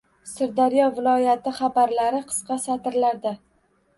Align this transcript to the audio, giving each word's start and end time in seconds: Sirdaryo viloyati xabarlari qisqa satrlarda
Sirdaryo 0.27 0.87
viloyati 0.99 1.51
xabarlari 1.59 2.21
qisqa 2.31 2.57
satrlarda 2.65 3.37